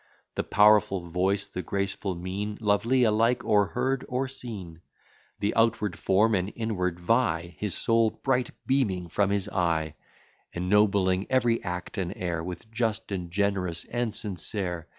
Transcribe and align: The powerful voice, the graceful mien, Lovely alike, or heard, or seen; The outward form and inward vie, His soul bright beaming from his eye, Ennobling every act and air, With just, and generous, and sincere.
The 0.33 0.43
powerful 0.43 1.01
voice, 1.11 1.47
the 1.47 1.61
graceful 1.61 2.15
mien, 2.15 2.57
Lovely 2.59 3.03
alike, 3.03 3.45
or 3.45 3.67
heard, 3.67 4.03
or 4.09 4.27
seen; 4.27 4.81
The 5.39 5.53
outward 5.55 5.95
form 5.95 6.33
and 6.33 6.51
inward 6.55 6.99
vie, 6.99 7.55
His 7.59 7.75
soul 7.75 8.09
bright 8.09 8.49
beaming 8.65 9.09
from 9.09 9.29
his 9.29 9.47
eye, 9.47 9.93
Ennobling 10.53 11.27
every 11.29 11.63
act 11.63 11.99
and 11.99 12.13
air, 12.15 12.43
With 12.43 12.71
just, 12.71 13.11
and 13.11 13.29
generous, 13.29 13.85
and 13.91 14.11
sincere. 14.15 14.87